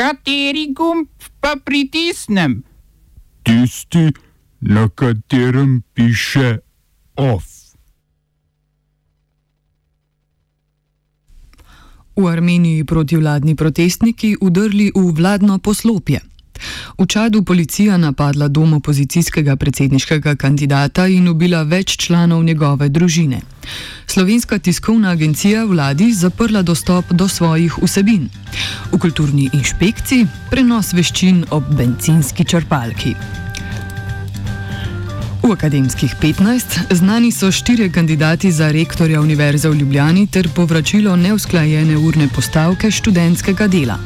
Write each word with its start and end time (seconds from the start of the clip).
Kateri 0.00 0.72
gumb 0.72 1.12
pa 1.44 1.58
pritisnem? 1.64 2.62
Tisti, 3.44 4.08
na 4.60 4.88
katerem 4.88 5.82
piše 5.92 6.58
OF. 7.20 7.44
V 12.16 12.24
Armeniji 12.28 12.84
protivladni 12.84 13.52
protestniki 13.52 14.40
udrli 14.40 14.88
v 14.96 15.04
vladno 15.12 15.58
poslopje. 15.60 16.29
V 16.98 17.06
Čadu 17.06 17.42
policija 17.42 17.96
napadla 17.96 18.48
dom 18.48 18.72
opozicijskega 18.72 19.56
predsedniškega 19.56 20.36
kandidata 20.36 21.06
in 21.06 21.28
ubila 21.28 21.62
več 21.62 21.96
članov 21.96 22.44
njegove 22.44 22.88
družine. 22.88 23.40
Slovenska 24.06 24.58
tiskovna 24.58 25.10
agencija 25.10 25.64
vladi 25.64 26.12
zaprla 26.12 26.62
dostop 26.62 27.12
do 27.12 27.28
svojih 27.28 27.78
vsebin. 27.82 28.28
V 28.92 28.98
kulturni 28.98 29.50
inšpekciji 29.52 30.26
prenos 30.50 30.92
veščin 30.92 31.44
ob 31.50 31.68
benzinski 31.76 32.44
črpalki. 32.44 33.14
V 35.42 35.52
akademskih 35.52 36.14
15 36.20 36.92
znani 36.94 37.32
so 37.32 37.48
štirje 37.52 37.92
kandidati 37.92 38.52
za 38.52 38.70
rektorja 38.72 39.20
Univerze 39.20 39.68
v 39.68 39.74
Ljubljani 39.74 40.26
ter 40.26 40.48
povračilo 40.54 41.16
neusklajene 41.16 41.96
urne 41.96 42.28
postavke 42.28 42.90
študentskega 42.90 43.66
dela. 43.66 43.96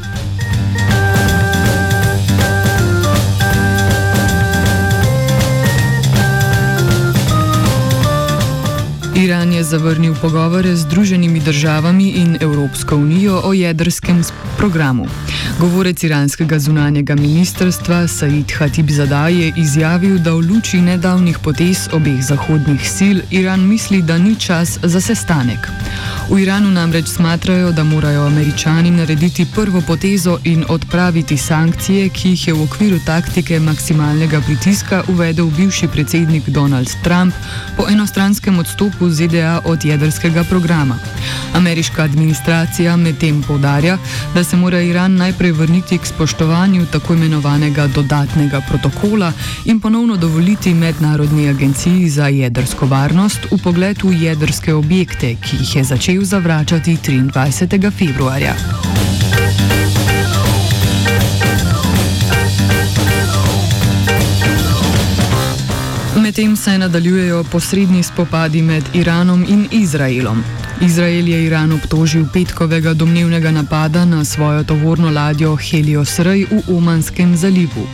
Iran 9.16 9.52
je 9.52 9.64
zavrnil 9.64 10.14
pogovore 10.20 10.76
z 10.76 10.80
Združenimi 10.80 11.40
državami 11.40 12.08
in 12.08 12.38
Evropsko 12.40 12.96
unijo 12.96 13.40
o 13.44 13.52
jedrskem 13.52 14.22
programu. 14.56 15.06
Govorec 15.60 16.02
iranskega 16.02 16.58
zunanjega 16.58 17.14
ministrstva 17.14 18.08
Said 18.08 18.52
Hatib 18.58 18.90
Zadaj 18.90 19.34
je 19.34 19.52
izjavil, 19.56 20.18
da 20.18 20.32
v 20.34 20.42
luči 20.50 20.80
nedavnih 20.80 21.38
potez 21.38 21.88
obeh 21.92 22.22
zahodnih 22.22 22.90
sil 22.96 23.18
Iran 23.30 23.60
misli, 23.68 24.02
da 24.02 24.18
ni 24.18 24.34
čas 24.36 24.78
za 24.82 25.00
sestanek. 25.00 25.68
V 26.30 26.40
Iranu 26.40 26.70
namreč 26.70 27.08
smatrajo, 27.08 27.72
da 27.72 27.84
morajo 27.84 28.26
američani 28.26 28.90
narediti 28.90 29.46
prvo 29.54 29.80
potezo 29.80 30.38
in 30.44 30.64
odpraviti 30.68 31.36
sankcije, 31.36 32.08
ki 32.08 32.28
jih 32.28 32.46
je 32.48 32.54
v 32.54 32.62
okviru 32.62 32.98
taktike 33.06 33.60
maksimalnega 33.60 34.40
pritiska 34.40 35.02
uvedel 35.08 35.46
bivši 35.46 35.88
predsednik 35.88 36.48
Donald 36.48 36.88
Trump 37.02 37.34
po 37.76 37.84
enostranskem 37.90 38.58
odstopu 38.58 39.10
ZDA 39.10 39.60
od 39.64 39.84
jedrskega 39.84 40.44
programa. 40.44 40.96
Ameriška 41.54 42.02
administracija 42.02 42.96
medtem 42.96 43.42
povdarja, 43.42 43.98
da 44.34 44.44
se 44.44 44.56
mora 44.56 44.80
Iran 44.80 45.16
najprej 45.16 45.52
vrniti 45.52 45.98
k 45.98 46.06
spoštovanju 46.06 46.86
tako 46.86 47.14
imenovanega 47.14 47.86
dodatnega 47.86 48.60
protokola 48.68 49.32
in 49.64 49.80
ponovno 49.80 50.16
dovoliti 50.16 50.74
Mednarodni 50.74 51.48
agenciji 51.48 52.08
za 52.08 52.28
jedrsko 52.28 52.86
varnost 52.86 53.40
v 53.50 53.58
pogled 53.62 54.02
v 54.02 54.22
jedrske 54.22 54.74
objekte, 54.74 55.34
ki 55.34 55.56
jih 55.56 55.76
je 55.76 55.84
začel 55.84 56.13
zavračati 56.22 56.96
23. 56.96 57.90
februarja. 57.98 58.54
Medtem 66.16 66.56
se 66.56 66.78
nadaljujejo 66.78 67.44
posredni 67.44 68.02
spopadi 68.02 68.62
med 68.62 68.84
Iranom 68.94 69.44
in 69.48 69.68
Izraelom. 69.70 70.63
Izrael 70.84 71.28
je 71.28 71.44
Iran 71.46 71.72
obtožil 71.72 72.26
petkovega 72.32 72.92
domnevnega 72.94 73.50
napada 73.50 74.04
na 74.04 74.24
svojo 74.24 74.64
tovorno 74.64 75.10
ladjo 75.10 75.56
Helios 75.56 76.18
Rej 76.18 76.44
v 76.50 76.76
Omanskem 76.76 77.36
zalivu. 77.36 77.86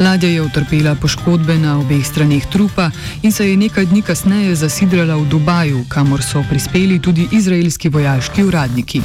Ladja 0.00 0.28
je 0.28 0.42
utrpela 0.42 0.94
poškodbe 0.94 1.56
na 1.58 1.78
obeh 1.80 2.04
straneh 2.06 2.44
trupa 2.52 2.90
in 3.22 3.32
se 3.32 3.48
je 3.50 3.56
nekaj 3.56 3.86
dni 3.86 4.02
kasneje 4.02 4.54
zasidrala 4.54 5.16
v 5.16 5.24
Dubaju, 5.24 5.84
kamor 5.88 6.22
so 6.22 6.44
prispeli 6.50 6.98
tudi 6.98 7.28
izraelski 7.32 7.88
vojaški 7.88 8.44
uradniki. 8.44 9.00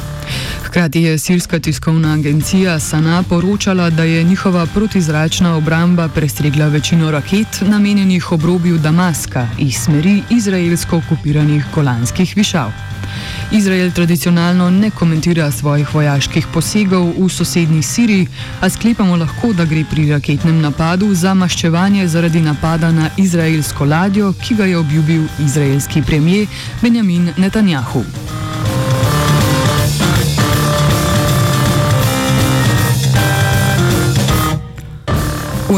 Hkrati 0.70 1.02
je 1.02 1.18
sirska 1.18 1.60
tiskovna 1.60 2.14
agencija 2.14 2.80
Sana 2.80 3.24
poročala, 3.30 3.90
da 3.90 4.04
je 4.04 4.24
njihova 4.24 4.66
protizračna 4.66 5.56
obramba 5.56 6.08
prestregla 6.08 6.68
večino 6.68 7.12
raket, 7.12 7.48
namenjenih 7.62 8.32
obrobju 8.32 8.78
Damaska 8.78 9.48
iz 9.60 9.74
smeri 9.74 10.22
izraelsko 10.30 10.98
okupiranih 10.98 11.66
golanskih 11.76 12.34
višav. 12.36 12.72
Izrael 13.52 13.92
tradicionalno 13.92 14.70
ne 14.70 14.92
komentira 14.92 15.52
svojih 15.52 15.96
vojaških 15.96 16.48
posegov 16.54 17.14
v 17.18 17.30
sosednji 17.30 17.84
Siriji, 17.84 18.28
a 18.62 18.70
sklepamo 18.70 19.16
lahko, 19.16 19.54
da 19.54 19.66
gre 19.66 19.84
pri 19.92 20.12
raketnem 20.12 20.62
napadu 20.62 21.14
za 21.16 21.34
maščevanje 21.34 22.08
zaradi 22.08 22.42
napada 22.42 22.92
na 22.92 23.10
izraelsko 23.18 23.86
ladjo, 23.86 24.34
ki 24.34 24.56
ga 24.56 24.66
je 24.66 24.78
obljubil 24.78 25.24
izraelski 25.40 26.02
premijer 26.02 26.48
Benjamin 26.82 27.34
Netanjahu. 27.38 28.29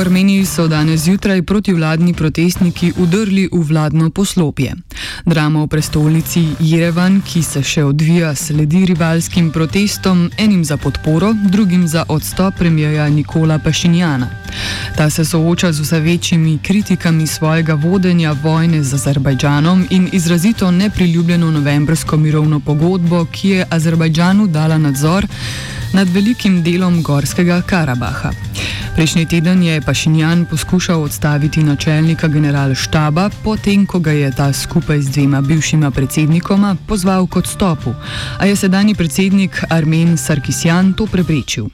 V 0.02 0.04
Armeniji 0.04 0.46
so 0.46 0.68
danes 0.68 1.02
zjutraj 1.02 1.42
protivladni 1.42 2.14
protestniki 2.14 2.94
udrli 2.98 3.50
v 3.52 3.60
vladno 3.70 4.10
poslopje. 4.10 4.74
Drama 5.26 5.62
v 5.62 5.68
prestolnici 5.68 6.42
Jerevan, 6.60 7.20
ki 7.22 7.44
se 7.46 7.62
še 7.64 7.84
odvija, 7.86 8.32
sledi 8.36 8.82
rivalskim 8.90 9.52
protestom, 9.54 10.32
enim 10.42 10.64
za 10.66 10.78
podporo, 10.78 11.30
drugim 11.54 11.86
za 11.88 12.06
odstop 12.08 12.58
premijeja 12.58 13.10
Nikola 13.10 13.60
Pašinjana. 13.60 14.30
Ta 14.98 15.10
se 15.10 15.26
sooča 15.26 15.72
z 15.72 15.86
vse 15.86 16.00
večjimi 16.00 16.58
kritikami 16.64 17.28
svojega 17.28 17.74
vodenja 17.74 18.34
vojne 18.44 18.84
z 18.84 18.94
Azerbajdžanom 18.94 19.86
in 19.90 20.10
izrazito 20.12 20.72
nepriljubljeno 20.72 21.52
novembrsko 21.52 22.18
mirovno 22.18 22.60
pogodbo, 22.60 23.26
ki 23.26 23.50
je 23.50 23.68
Azerbajdžanu 23.70 24.48
dala 24.48 24.78
nadzor 24.78 25.28
nad 25.94 26.10
velikim 26.10 26.64
delom 26.64 27.04
Gorskega 27.04 27.62
Karabaha. 27.62 28.32
Prejšnji 28.96 29.26
teden 29.26 29.64
je 29.64 29.82
Pašinjan 29.82 30.46
poskušal 30.46 31.04
odstaviti 31.04 31.64
načelnika 31.64 32.28
generalštaba, 32.28 33.30
potem 33.44 33.86
ko 33.86 34.00
ga 34.00 34.12
je 34.12 34.32
ta 34.36 34.54
skupaj 34.54 35.02
z 35.02 35.10
dvema 35.10 35.42
bivšima 35.42 35.92
predsednikoma 35.92 36.76
pozval 36.88 37.28
k 37.28 37.40
odstopu, 37.40 37.96
a 38.38 38.46
je 38.46 38.56
sedajni 38.56 38.96
predsednik 38.96 39.64
Armen 39.70 40.18
Sarkisjan 40.18 40.94
to 40.94 41.08
preprečil. 41.08 41.72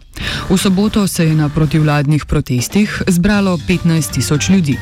V 0.49 0.57
soboto 0.57 1.07
se 1.07 1.25
je 1.25 1.35
na 1.35 1.49
protivladnih 1.49 2.25
protestih 2.25 3.01
zbralo 3.07 3.57
15 3.57 4.13
tisoč 4.13 4.49
ljudi. 4.49 4.77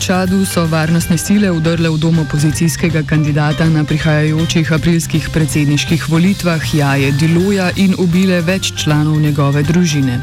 Čadu 0.00 0.46
so 0.46 0.64
varnostne 0.66 1.18
sile 1.18 1.50
udrle 1.52 1.90
v 1.92 1.98
dom 2.00 2.18
opozicijskega 2.18 3.02
kandidata 3.04 3.68
na 3.68 3.84
prihajajočih 3.84 4.72
aprilskih 4.72 5.28
predsedniških 5.28 6.08
volitvah 6.08 6.74
Jaje 6.74 7.12
Diloja 7.12 7.68
in 7.76 7.92
ubile 7.98 8.40
več 8.40 8.72
članov 8.80 9.20
njegove 9.20 9.62
družine. 9.62 10.16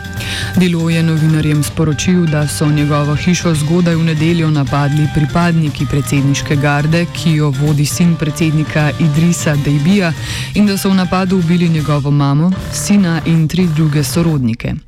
Dilo 0.57 0.89
je 0.89 1.03
novinarjem 1.03 1.61
sporočil, 1.63 2.25
da 2.25 2.47
so 2.47 2.65
njegovo 2.65 3.15
hišo 3.15 3.53
zgodaj 3.53 3.95
v 3.95 4.03
nedeljo 4.09 4.49
napadli 4.49 5.05
pripadniki 5.13 5.85
predsedniške 5.85 6.55
garde, 6.55 7.05
ki 7.13 7.37
jo 7.37 7.53
vodi 7.61 7.85
sin 7.85 8.15
predsednika 8.15 8.89
Idrisa 8.99 9.55
Dejbija, 9.55 10.13
in 10.55 10.65
da 10.65 10.77
so 10.77 10.89
v 10.89 10.97
napadu 10.97 11.37
ubili 11.37 11.69
njegovo 11.69 12.11
mamo, 12.11 12.51
sina 12.73 13.21
in 13.25 13.47
tri 13.47 13.69
druge 13.75 14.03
sorodnike. 14.03 14.86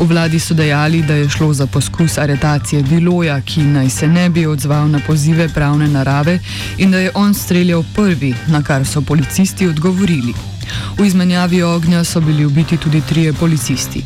V 0.00 0.08
vladi 0.08 0.40
so 0.40 0.54
dejali, 0.54 1.02
da 1.02 1.14
je 1.14 1.28
šlo 1.28 1.52
za 1.52 1.66
poskus 1.66 2.18
aretacije 2.18 2.82
Diloja, 2.82 3.40
ki 3.40 3.62
naj 3.62 3.90
se 3.90 4.06
ne 4.08 4.30
bi 4.30 4.46
odzval 4.46 4.88
na 4.88 5.00
pozive 5.06 5.48
pravne 5.48 5.88
narave 5.88 6.38
in 6.78 6.90
da 6.90 6.98
je 6.98 7.10
on 7.14 7.34
streljal 7.34 7.84
prvi, 7.94 8.34
na 8.48 8.62
kar 8.62 8.86
so 8.86 9.02
policisti 9.02 9.68
odgovorili. 9.68 10.34
V 10.98 11.04
izmenjavi 11.04 11.62
ognja 11.62 12.04
so 12.04 12.20
bili 12.20 12.44
ubiti 12.44 12.76
tudi 12.76 13.00
trije 13.00 13.32
policisti. 13.32 14.04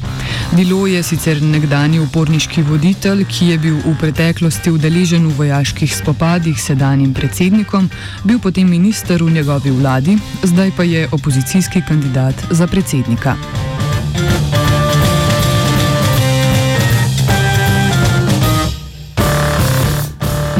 Dilo 0.52 0.86
je 0.86 1.02
sicer 1.02 1.42
nekdani 1.42 2.00
uporniški 2.00 2.62
voditelj, 2.62 3.24
ki 3.24 3.46
je 3.46 3.58
bil 3.58 3.76
v 3.84 3.94
preteklosti 4.00 4.70
udeležen 4.70 5.28
v 5.28 5.36
vojaških 5.38 5.96
spopadih 5.96 6.58
s 6.58 6.66
sedanjim 6.72 7.14
predsednikom, 7.14 7.90
bil 8.24 8.38
potem 8.38 8.70
minister 8.70 9.22
v 9.22 9.30
njegovi 9.30 9.70
vladi, 9.70 10.18
zdaj 10.42 10.70
pa 10.76 10.82
je 10.82 11.08
opozicijski 11.12 11.82
kandidat 11.88 12.34
za 12.50 12.66
predsednika. 12.66 13.36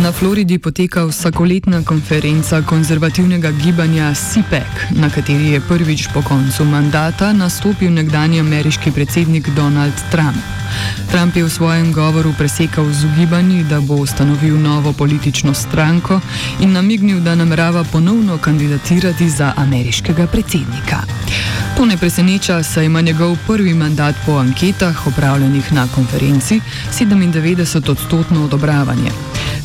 Na 0.05 0.13
Floridi 0.13 0.59
poteka 0.59 1.07
vsakoletna 1.09 1.83
konferenca 1.83 2.63
konzervativnega 2.63 3.51
gibanja 3.51 4.15
CPEC, 4.15 4.93
na 5.01 5.09
kateri 5.11 5.57
je 5.57 5.61
prvič 5.61 6.09
po 6.13 6.23
koncu 6.23 6.65
mandata 6.65 7.33
nastopil 7.33 7.89
nekdani 7.93 8.41
ameriški 8.41 8.93
predsednik 8.93 9.49
Donald 9.57 9.95
Trump. 10.11 10.37
Trump 11.11 11.37
je 11.37 11.45
v 11.45 11.51
svojem 11.51 11.93
govoru 11.93 12.35
presekal 12.39 12.85
z 12.93 13.05
ugibanji, 13.05 13.65
da 13.65 13.81
bo 13.81 13.95
ustanovil 13.95 14.61
novo 14.61 14.93
politično 14.93 15.55
stranko 15.55 16.21
in 16.61 16.73
namignil, 16.73 17.21
da 17.21 17.35
namerava 17.35 17.85
ponovno 17.85 18.39
kandidatirati 18.39 19.31
za 19.31 19.53
ameriškega 19.57 20.27
predsednika. 20.27 21.01
To 21.77 21.87
ne 21.87 21.97
preseneča, 21.97 22.63
saj 22.63 22.85
ima 22.85 23.01
njegov 23.01 23.37
prvi 23.47 23.75
mandat 23.75 24.15
po 24.27 24.33
anketah, 24.33 25.07
opravljenih 25.07 25.73
na 25.73 25.89
konferenci, 25.95 26.61
97-odstotno 26.93 28.45
odobravanje. 28.45 29.11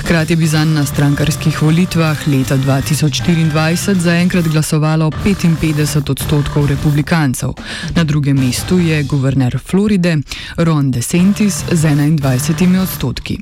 Hkrati 0.10 0.36
bi 0.36 0.48
zanj 0.48 0.72
na 0.74 0.86
strankarskih 0.86 1.62
volitvah 1.62 2.18
leta 2.28 2.56
2024 2.58 3.94
zaenkrat 3.94 4.48
glasovalo 4.48 5.12
55 5.12 6.12
odstotkov 6.12 6.66
republikancev. 6.66 7.50
Na 7.96 8.04
drugem 8.04 8.38
mestu 8.38 8.80
je 8.80 9.04
guverner 9.04 9.60
Floride 9.66 10.18
Ron 10.58 10.92
DeSantis 10.92 11.64
z 11.72 11.86
21 11.86 12.82
odstotki. 12.82 13.38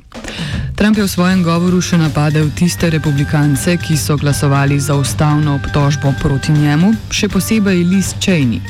Trump 0.76 0.98
je 0.98 1.04
v 1.04 1.08
svojem 1.08 1.42
govoru 1.42 1.80
še 1.80 1.96
napadel 1.98 2.50
tiste 2.52 2.90
republikance, 2.90 3.76
ki 3.76 3.96
so 3.96 4.16
glasovali 4.16 4.80
za 4.80 4.94
ustavno 4.94 5.54
obtožbo 5.54 6.12
proti 6.20 6.52
njemu, 6.52 6.92
še 7.10 7.28
posebej 7.28 7.84
Liz 7.84 8.12
Cheney. 8.20 8.60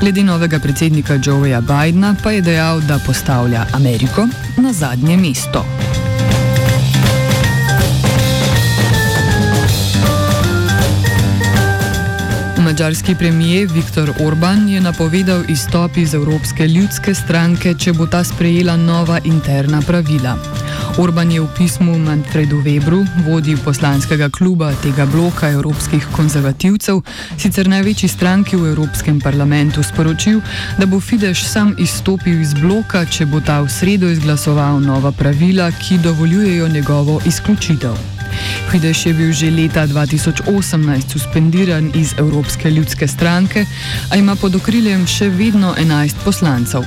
Glede 0.00 0.24
novega 0.24 0.58
predsednika 0.58 1.20
Joeja 1.26 1.60
Bidna 1.60 2.16
pa 2.22 2.32
je 2.32 2.40
dejal, 2.40 2.80
da 2.80 2.98
postavlja 2.98 3.66
Ameriko 3.72 4.24
na 4.56 4.72
zadnje 4.72 5.16
mesto. 5.16 5.64
Mačarski 12.74 13.14
premijer 13.14 13.68
Viktor 13.72 14.10
Orban 14.20 14.68
je 14.68 14.80
napovedal 14.80 15.42
izstop 15.48 15.96
iz 15.96 16.14
Evropske 16.14 16.66
ljudske 16.68 17.14
stranke, 17.14 17.74
če 17.78 17.92
bo 17.92 18.06
ta 18.10 18.24
sprejela 18.24 18.74
nova 18.76 19.20
interna 19.24 19.78
pravila. 19.86 20.32
Orban 20.98 21.30
je 21.30 21.40
v 21.40 21.46
pismu 21.56 21.94
Manfredu 21.98 22.58
Webru, 22.64 23.04
vodji 23.26 23.54
poslanskega 23.64 24.26
kluba 24.28 24.72
tega 24.82 25.06
bloka 25.06 25.52
evropskih 25.54 26.08
konzervativcev, 26.16 26.98
sicer 27.38 27.70
največji 27.70 28.08
stranki 28.08 28.56
v 28.56 28.72
Evropskem 28.72 29.20
parlamentu, 29.22 29.82
sporočil, 29.82 30.40
da 30.78 30.90
bo 30.90 30.98
Fidesz 31.00 31.44
sam 31.46 31.76
izstopil 31.78 32.42
iz 32.42 32.56
bloka, 32.58 33.04
če 33.06 33.30
bo 33.30 33.38
ta 33.38 33.60
v 33.62 33.70
sredo 33.70 34.10
izglasoval 34.10 34.82
nova 34.82 35.14
pravila, 35.14 35.70
ki 35.70 36.02
dovoljujejo 36.02 36.68
njegovo 36.74 37.20
izključitev. 37.22 38.13
Fidesz 38.70 39.06
je 39.06 39.14
bil 39.14 39.32
že 39.32 39.50
leta 39.50 39.86
2018 39.86 41.12
suspendiran 41.12 41.92
iz 41.94 42.14
Evropske 42.18 42.70
ljudske 42.70 43.08
stranke, 43.08 43.66
a 44.10 44.16
ima 44.16 44.36
pod 44.36 44.54
okriljem 44.54 45.06
še 45.06 45.28
vedno 45.28 45.74
11 45.78 46.14
poslancev. 46.24 46.82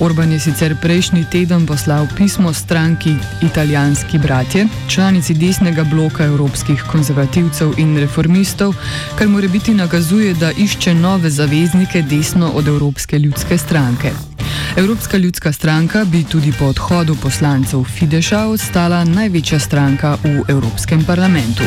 Orban 0.00 0.32
je 0.32 0.40
sicer 0.40 0.76
prejšnji 0.82 1.24
teden 1.30 1.66
poslal 1.66 2.06
pismo 2.16 2.52
stranki 2.52 3.14
Italijanski 3.42 4.18
bratje, 4.18 4.66
članici 4.88 5.34
desnega 5.34 5.84
bloka 5.84 6.24
evropskih 6.24 6.82
konzervativcev 6.92 7.74
in 7.78 7.96
reformistov, 7.98 8.74
kar 9.18 9.28
mora 9.28 9.48
biti 9.48 9.74
nakazuje, 9.74 10.34
da 10.34 10.52
išče 10.52 10.94
nove 10.94 11.30
zaveznike 11.30 12.02
desno 12.02 12.50
od 12.54 12.68
Evropske 12.68 13.18
ljudske 13.18 13.58
stranke. 13.58 14.35
Evropska 14.76 15.16
ljudska 15.16 15.52
stranka 15.52 16.04
bi 16.04 16.24
tudi 16.24 16.52
po 16.58 16.64
odhodu 16.64 17.16
poslancev 17.22 17.84
Fideša 17.84 18.44
ostala 18.46 19.04
največja 19.04 19.58
stranka 19.58 20.18
v 20.24 20.42
Evropskem 20.48 21.04
parlamentu. 21.04 21.62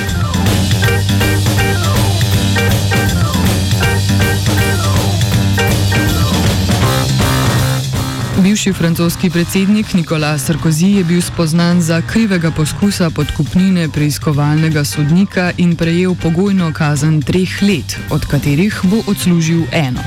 Bivši 8.44 8.74
francoski 8.74 9.30
predsednik 9.30 9.94
Nicolas 9.94 10.46
Sarkozy 10.46 10.86
je 10.86 11.04
bil 11.04 11.22
spoznan 11.22 11.82
za 11.82 12.02
krivega 12.02 12.52
poskusa 12.52 13.10
podkupnine 13.10 13.90
preiskovalnega 13.90 14.84
sodnika 14.84 15.52
in 15.58 15.76
prejel 15.76 16.16
pogojno 16.16 16.74
kazen 16.74 17.22
treh 17.22 17.62
let, 17.62 17.98
od 18.10 18.26
katerih 18.26 18.80
bo 18.84 19.02
odslužil 19.08 19.64
eno. 19.72 20.02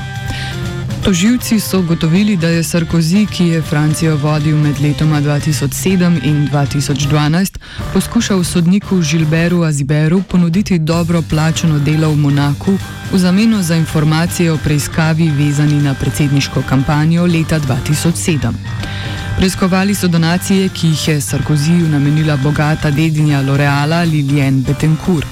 Toživci 1.03 1.59
so 1.59 1.79
ugotovili, 1.79 2.37
da 2.37 2.47
je 2.47 2.63
Sarkozy, 2.63 3.25
ki 3.27 3.47
je 3.47 3.61
Francijo 3.61 4.15
vodil 4.17 4.57
med 4.57 4.79
letoma 4.81 5.21
2007 5.21 6.19
in 6.23 6.47
2012, 6.51 7.57
poskušal 7.93 8.43
sodniku 8.43 9.01
Žilberu 9.01 9.63
Aziberu 9.63 10.21
ponuditi 10.21 10.79
dobro 10.79 11.21
plačeno 11.29 11.79
delo 11.79 12.09
v 12.09 12.15
Monaku 12.15 12.77
v 13.11 13.17
zameno 13.17 13.61
za 13.61 13.75
informacije 13.75 14.51
o 14.51 14.57
preiskavi 14.57 15.29
vezani 15.29 15.81
na 15.81 15.93
predsedniško 15.93 16.63
kampanjo 16.69 17.25
leta 17.25 17.59
2007. 17.59 18.53
Preiskovali 19.37 19.95
so 19.95 20.07
donacije, 20.07 20.69
ki 20.69 20.87
jih 20.87 21.07
je 21.07 21.21
Sarkozyju 21.21 21.89
namenila 21.89 22.37
bogata 22.37 22.91
dedinja 22.91 23.41
L'Oreala 23.41 24.03
Lilienne 24.11 24.61
Bettencourt. 24.61 25.27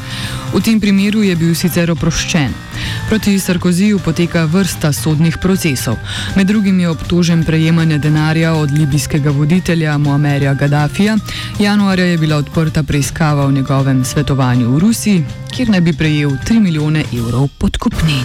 V 0.53 0.61
tem 0.61 0.79
primeru 0.79 1.23
je 1.23 1.35
bil 1.35 1.55
sicer 1.55 1.91
oproščen. 1.91 2.70
Proti 3.11 3.39
Sarkozyju 3.39 3.99
poteka 3.99 4.45
vrsta 4.47 4.93
sodnih 4.95 5.35
procesov. 5.37 5.97
Med 6.35 6.47
drugim 6.47 6.79
je 6.79 6.89
obtožen 6.89 7.43
prejemanja 7.43 7.97
denarja 7.97 8.53
od 8.53 8.71
libijskega 8.71 9.29
voditelja 9.29 9.97
Muammerja 9.97 10.53
Gaddafija. 10.53 11.17
Januarja 11.59 12.05
je 12.05 12.17
bila 12.17 12.37
odprta 12.37 12.83
preiskava 12.83 13.45
o 13.45 13.51
njegovem 13.51 14.05
svetovanju 14.05 14.69
v 14.71 14.79
Rusiji, 14.79 15.25
kjer 15.51 15.69
naj 15.69 15.81
bi 15.81 15.93
prejel 15.93 16.29
3 16.29 16.59
milijone 16.59 17.03
evrov 17.13 17.47
podkupnin. 17.59 18.23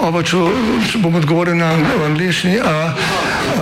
Oba, 0.00 0.22
če, 0.22 0.40
če 0.88 1.04
bom 1.04 1.20
odgovoril 1.20 1.60
na 1.60 1.76
angliški. 2.06 2.56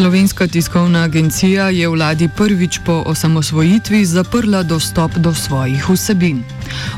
Slovenska 0.00 0.46
tiskovna 0.46 1.02
agencija 1.02 1.70
je 1.70 1.88
vladi 1.88 2.28
prvič 2.36 2.78
po 2.86 3.02
osamosvojitvi 3.06 4.04
zaprla 4.04 4.62
dostop 4.62 5.12
do 5.12 5.34
svojih 5.34 5.90
vsebin. 5.90 6.42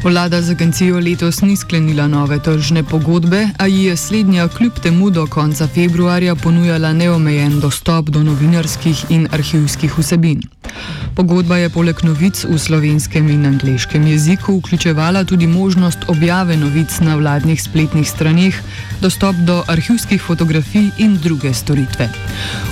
Vlada 0.05 0.43
z 0.43 0.51
agencijo 0.51 1.01
letos 1.01 1.41
ni 1.41 1.57
sklenila 1.57 2.07
nove 2.07 2.39
tržne 2.39 2.85
pogodbe, 2.85 3.49
a 3.59 3.67
ji 3.67 3.85
je 3.85 3.97
slednja 3.97 4.49
kljub 4.49 4.73
temu 4.83 5.11
do 5.11 5.27
konca 5.27 5.67
februarja 5.67 6.35
ponujala 6.35 6.93
neomejen 6.93 7.61
dostop 7.61 8.07
do 8.07 8.23
novinarskih 8.23 9.05
in 9.09 9.29
arhivskih 9.33 9.99
vsebin. 9.99 10.43
Pogodba 11.15 11.57
je 11.57 11.69
poleg 11.69 11.99
novic 12.05 12.41
v 12.49 12.57
slovenskem 12.59 13.29
in 13.29 13.45
angliškem 13.47 14.07
jeziku 14.07 14.57
vključevala 14.59 15.25
tudi 15.25 15.47
možnost 15.47 15.99
objave 16.09 16.57
novic 16.57 17.01
na 17.01 17.17
vladnih 17.17 17.63
spletnih 17.63 18.09
straneh, 18.09 18.55
dostop 19.01 19.37
do 19.37 19.63
arhivskih 19.69 20.23
fotografij 20.23 20.91
in 20.99 21.19
druge 21.23 21.55
storitve. 21.55 22.09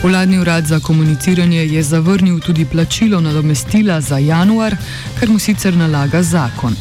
Vladni 0.02 0.38
urad 0.38 0.66
za 0.66 0.80
komuniciranje 0.80 1.66
je 1.66 1.82
zavrnil 1.82 2.40
tudi 2.40 2.64
plačilo 2.64 3.20
nadomestila 3.20 4.00
za 4.00 4.18
januar, 4.18 4.76
kar 5.20 5.28
mu 5.28 5.38
sicer 5.38 5.76
nalaga 5.76 6.23
zakon. 6.23 6.76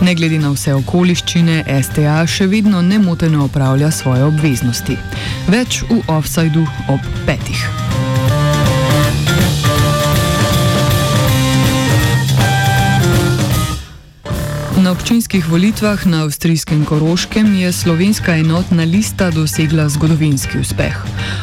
Ne 0.00 0.14
glede 0.14 0.38
na 0.38 0.50
vse 0.50 0.74
okoliščine, 0.74 1.64
STA 1.82 2.26
še 2.26 2.46
vedno 2.46 2.82
nemoteno 2.82 3.44
opravlja 3.44 3.90
svoje 3.90 4.24
obveznosti. 4.24 4.96
Več 5.48 5.82
v 5.88 6.02
offsajdu 6.08 6.66
ob 6.88 7.00
petih. 7.26 7.89
Na 14.80 14.92
občinskih 14.92 15.44
volitvah 15.48 16.06
na 16.06 16.22
avstrijskem 16.24 16.84
Koroškem 16.84 17.54
je 17.54 17.72
slovenska 17.72 18.36
enotna 18.36 18.82
lista 18.84 19.30
dosegla 19.30 19.88
zgodovinski 19.88 20.58
uspeh. 20.58 20.96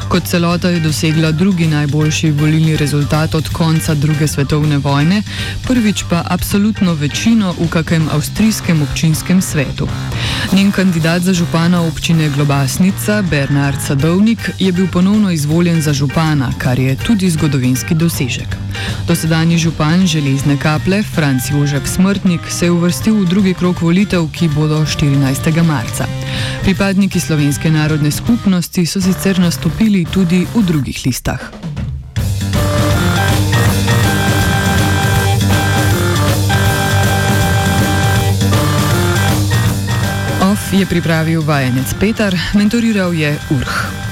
Kot 0.09 0.23
celota 0.25 0.69
je 0.69 0.79
dosegla 0.79 1.31
drugi 1.31 1.67
najboljši 1.67 2.31
volilni 2.31 2.77
rezultat 2.77 3.35
od 3.35 3.49
konca 3.49 3.93
druge 3.93 4.27
svetovne 4.27 4.77
vojne, 4.77 5.21
prvič 5.67 6.03
pa 6.09 6.23
absolutno 6.25 6.93
večino 6.93 7.53
v 7.59 7.69
kakem 7.69 8.09
avstrijskem 8.11 8.81
občinskem 8.81 9.41
svetu. 9.41 9.87
Njen 10.53 10.71
kandidat 10.71 11.21
za 11.21 11.33
župana 11.33 11.81
občine 11.81 12.29
Globasnica, 12.29 13.21
Bernard 13.21 13.77
Sadovnik, 13.87 14.49
je 14.59 14.71
bil 14.71 14.87
ponovno 14.87 15.31
izvoljen 15.31 15.81
za 15.81 15.93
župana, 15.93 16.53
kar 16.57 16.79
je 16.79 16.95
tudi 16.95 17.29
zgodovinski 17.29 17.95
dosežek. 17.95 18.66
Dosedanji 19.07 19.57
župan 19.57 20.07
železne 20.07 20.57
kaple, 20.59 21.03
Franc 21.03 21.51
Jožef 21.51 21.87
Smrtnik, 21.87 22.41
se 22.49 22.65
je 22.65 22.71
uvrstil 22.71 23.15
v 23.15 23.25
drugi 23.25 23.53
krok 23.53 23.81
volitev, 23.81 24.27
ki 24.31 24.49
bodo 24.49 24.81
14. 24.85 25.63
marca. 25.63 26.07
Pripadniki 26.61 27.19
slovenske 27.19 27.71
narodne 27.71 28.11
skupnosti 28.11 28.85
so 28.85 29.01
sicer 29.01 29.39
nastopili 29.39 30.05
tudi 30.05 30.47
v 30.55 30.63
drugih 30.63 31.05
listah. 31.05 31.39
OF 40.41 40.73
je 40.73 40.85
pripravil 40.85 41.41
vajenec 41.41 41.93
Petar, 41.99 42.35
mentoriral 42.53 43.13
je 43.13 43.39
Urh. 43.49 44.06